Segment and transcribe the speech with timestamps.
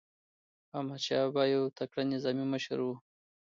[0.77, 2.87] احمدشاه بابا یو تکړه نظامي مشر و.